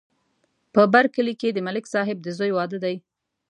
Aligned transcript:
په 0.73 0.81
بر 0.93 1.05
کلي 1.15 1.33
کې 1.41 1.49
د 1.53 1.59
ملک 1.67 1.85
صاحب 1.93 2.17
د 2.21 2.27
زوی 2.37 2.51
واده 2.57 2.77
دی. 2.85 2.95